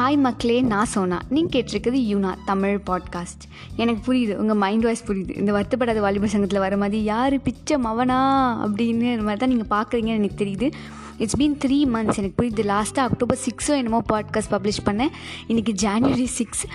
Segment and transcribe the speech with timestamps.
[0.00, 1.18] Hi மக்களே நான் சோனா.
[1.28, 3.44] நீங்கள் கேட்டிருக்குது யூனா தமிழ் பாட்காஸ்ட்
[3.76, 5.36] எனக்கு புரியுது உங்கள் மைண்ட் வாய்ஸ் புரியுது.
[5.38, 8.20] இந்த வருத்தப்படாத வாலிபர் சங்கத்தில் வர மாதிரி யார் பிச்சை மவனா?
[8.66, 10.72] அப்படின்னு மாதிரி தான் நீங்கள் பார்க்குறீங்கன்னு எனக்கு தெரியுது.
[11.18, 15.12] இட்ஸ் பீன் த்ரீ மந்த்ஸ் எனக்கு புரியுது லாஸ்ட்டாக அக்டோபர் சிக்ஸோ என்னமோ பாட்காஸ்ட் பப்ளிஷ் பண்ணேன்.
[15.48, 16.66] இன்றைக்கி January six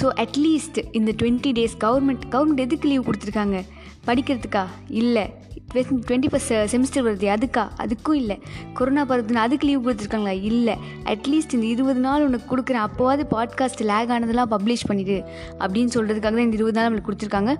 [0.00, 3.60] so at least இந்த டுவெண்ட்டி டேஸ் கவர்மெண்ட் கவர்மெண்ட் எதுக்கு லீவ் கொடுத்துருக்காங்க?
[4.06, 4.66] படிக்கிறதுக்கா?
[4.88, 5.34] இல்லை.
[5.74, 7.26] டுவெண்ட்டி ஃபஸ்ட் செமிஸ்டர் வருது.
[7.36, 7.70] அதுக்கா?
[7.78, 8.42] அதுக்கும் இல்லை.
[8.74, 10.42] கொரோனா பரவுதுன்னு அதுக்கு லீவ் கொடுத்துருக்காங்களா?
[10.42, 10.74] இல்லை.
[11.04, 12.84] அட்லீஸ்ட் இந்த இருபது நாள் உனக்கு கொடுக்குறேன்.
[12.86, 15.24] அப்போவாது பாட்காஸ்ட் லேக் ஆனதெல்லாம் பப்ளிஷ் பண்ணிடு.
[15.58, 17.54] அப்படின்னு சொல்கிறதுக்காக தான் இந்த இருபது நாள் நம்மளுக்கு கொடுத்துருக்காங்க.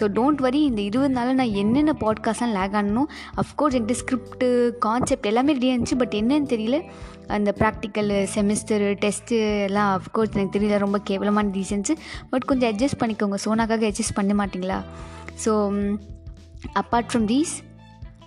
[0.00, 5.26] ஸோ டோன்ட் வரி இந்த இருபது நாளில் நான் என்னென்ன பாட்காஸ்ட்லாம் லேக் ஆனணும் அஃப்கோர்ஸ் என்கிட்ட ஸ்கிரிப்ட்டு கான்செப்ட்
[5.26, 5.98] எல்லாமே ரெடியாக இருந்துச்சு.
[5.98, 6.84] பட் என்னன்னு தெரியல.
[7.26, 10.78] அந்த ப்ராக்டிக்கல் செமிஸ்டரு டெஸ்ட்டு எல்லாம் அஃப்கோர்ஸ் எனக்கு தெரியல.
[10.78, 11.96] ரொம்ப கேவலமான ரீசன்ஸு
[12.30, 13.38] பட் கொஞ்சம் அட்ஜஸ்ட் பண்ணிக்கோங்க.
[13.44, 14.80] சோனாக்காக அட்ஜஸ்ட் பண்ண மாட்டிங்களா?
[15.44, 15.72] ஸோ
[16.82, 17.54] அப்பார்ட் ஃப்ரம் தீஸ்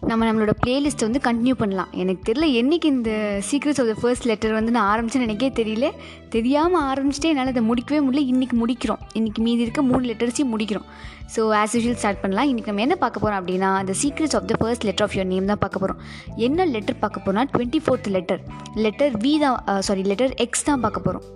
[0.09, 1.89] நம்ம நம்மளோட பிளேலிஸ்ட்டை வந்து கண்டினியூ பண்ணலாம்.
[2.02, 3.12] எனக்கு தெரியல என்றைக்கு இந்த
[3.49, 5.88] secrets of the first letter வந்து நான் ஆரம்பிச்சேன்னு எனக்கே தெரியல.
[6.36, 8.23] தெரியாமல் ஆரம்பிச்சிட்டே என்னால் அதை முடிக்கவே முடியல.
[8.33, 9.02] இன்றைக்கி முடிக்கிறோம்.
[9.19, 10.88] இன்றைக்கி மீதி இருக்க மூணு லெட்டர்ஸையும் முடிக்கிறோம்.
[11.36, 12.47] ஸோ ஆஸ் யூஷுவல் ஸ்டார்ட் பண்ணலாம்.
[12.52, 15.52] இன்றைக்கி நம்ம என்ன பார்க்க போகிறோம் அப்படின்னா அந்த secrets of the first letter of your name
[15.52, 16.02] தான் பார்க்க போகிறோம்
[16.47, 18.41] என்ன லெட்டர் பார்க்க போகிறோம்னா twenty fourth letter
[18.86, 21.28] letter V தான் சாரி லெட்டர் எக்ஸ் தான் பார்க்க போகிறோம்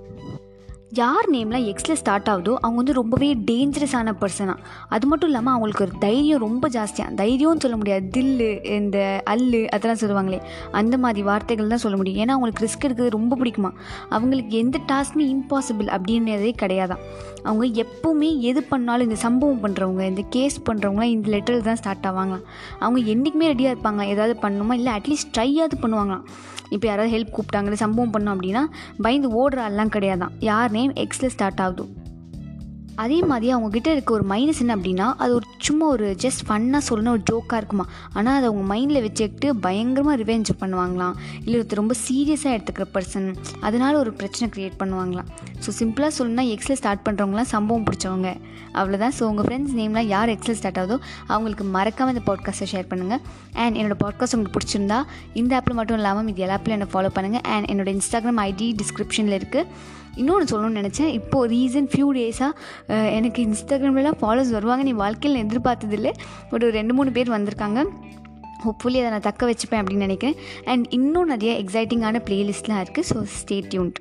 [0.98, 4.56] யார் நேம்லாம் எக்ஸில் ஸ்டார்ட் ஆகுதோ அவங்க வந்து ரொம்பவே டேஞ்சரஸான பர்சனாக
[4.88, 8.06] அது மட்டும் இல்லாமல் அவங்களுக்கு ஒரு தைரியம் ரொம்ப ஜாஸ்தியாக தைரியம்னு சொல்ல முடியாது.
[8.18, 10.40] தில்லு இந்த அல்லு அதெல்லாம் சொல்லுவாங்களே.
[10.72, 12.20] அந்த மாதிரி வார்த்தைகள் தான் சொல்ல முடியும்.
[12.24, 13.72] ஏன்னா அவங்களுக்கு ரிஸ்க் எடுக்கிறது ரொம்ப பிடிக்குமா?
[14.10, 17.04] அவங்களுக்கு எந்த டாஸ்க்குமே இம்பாசிபிள் அப்படின்றதே கிடையாதான்
[17.44, 22.46] அவங்க எப்போவுமே எது பண்ணாலும் இந்த சம்பவம் பண்ணுறவங்க இந்த கேஸ் பண்ணுறவங்களாம் இந்த லெட்டரில் தான் ஸ்டார்ட் ஆவாங்களாம்
[22.80, 24.74] அவங்க என்றைக்குமே ரெடியாக இருப்பாங்க ஏதாவது பண்ணணுமா?
[24.74, 26.26] இல்லை அட்லீஸ்ட் ட்ரையாவது பண்ணுவாங்களாம்
[26.70, 28.62] இப்போ யாராவது ஹெல்ப் கூப்பிட்டாங்க சம்பவம் பண்ணோம் அப்படின்னா
[29.02, 30.34] பயந்து ஓடுற ஆள்லாம் கிடையாதான்.
[30.40, 31.86] யாருனே டைம் எக்ஸில் ஸ்டார்ட் ஆகுது.
[32.96, 37.16] அதே மாதிரி அவங்கக்கிட்ட இருக்க ஒரு மைனஸ் என்ன அப்படின்னா அது ஒரு சும்மா ஒரு ஜஸ்ட் ஃபன்னாக சொல்லணும்
[37.16, 37.86] ஒரு ஜோக்காக இருக்குமா?
[38.14, 41.14] ஆனால் அதை அவங்க மைண்டில் வச்சுக்கிட்டு பயங்கரமாக ரிவெஞ்ச் பண்ணுவாங்களாம்.
[41.46, 45.30] இல்லை ஒருத்தர் ரொம்ப சீரியஸாக எடுத்துக்கிற பர்சன் அதனால் ஒரு பிரச்சனை க்ரியேட் பண்ணுவாங்களாம்.
[45.66, 48.30] ஸோ சிம்பிளாக சொல்லணும்னா எக்ஸில் ஸ்டார்ட் பண்ணுறவங்களாம் சம்பவம் பிடிச்சவங்க.
[48.80, 50.98] அவ்வளோதான் ஸோ உங்கள் ஃப்ரெண்ட்ஸ் நேம்லாம் யார் எக்ஸில் ஸ்டார்ட் ஆகுதோ
[51.34, 53.22] அவங்களுக்கு மறக்காமல் இந்த பாட்காஸ்ட்டை ஷேர் பண்ணுங்கள்
[53.64, 55.00] அண்ட் என்னோடய பாட்காஸ்ட் உங்களுக்கு பிடிச்சிருந்தா
[55.42, 59.38] இந்த ஆப்பில் மட்டும் இல்லாமல் இது எல்லா ஆப்பில் என்னை ஃபாலோ பண்ணுங்கள் அண்ட் என்னோட இன்ஸ்டாகிராம் ஐடி டிஸ்கிரிப்ஷனில்
[59.40, 61.10] இருக்குது இன்னொன்று சொல்லணும்னு நினச்சேன்.
[61.20, 64.84] இப்போது ரீசன்ட் ஃபியூ டேஸாக எனக்கு இன்ஸ்டாகிராம்லலாம் ஃபாலோஸ் வருவாங்க.
[64.90, 66.14] நீ வாழ்க்கையில் எதிர்பார்த்ததில்லை.
[66.54, 67.82] ஒரு ரெண்டு மூணு பேர் வந்திருக்காங்க.
[68.66, 70.38] ஹோப்ஃபுல்லி அதை நான் தக்க வச்சுப்பேன் அப்படின்னு நினைக்கிறேன்.
[70.74, 74.00] அண்ட் இன்னும் நிறைய எக்ஸைட்டிங்கான ப்ளேலிஸ்ட்லாம் இருக்குது ஸோ ஸ்டே டியூன்ட்